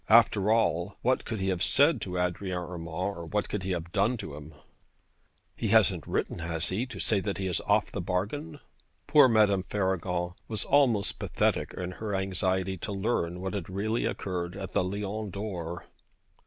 After 0.09 0.51
all, 0.51 0.95
what 1.03 1.25
could 1.25 1.39
he 1.39 1.49
have 1.49 1.61
said 1.61 2.01
to 2.01 2.17
Adrian 2.17 2.57
Urmand? 2.57 2.87
or 3.17 3.27
what 3.27 3.47
could 3.47 3.61
he 3.61 3.69
have 3.69 3.91
done 3.91 4.17
to 4.17 4.33
him? 4.35 4.55
'He 5.55 5.67
hasn't 5.67 6.07
written, 6.07 6.39
has 6.39 6.69
he, 6.69 6.87
to 6.87 6.99
say 6.99 7.19
that 7.19 7.37
he 7.37 7.45
is 7.45 7.61
off 7.67 7.93
his 7.93 8.01
bargain?' 8.03 8.59
Poor 9.05 9.27
Madame 9.27 9.61
Faragon 9.61 10.33
was 10.47 10.65
almost 10.65 11.19
pathetic 11.19 11.75
in 11.77 11.91
her 11.91 12.15
anxiety 12.15 12.77
to 12.77 12.91
learn 12.91 13.41
what 13.41 13.53
had 13.53 13.69
really 13.69 14.05
occurred 14.05 14.55
at 14.55 14.73
the 14.73 14.83
Lion 14.83 15.29
d'Or. 15.29 15.85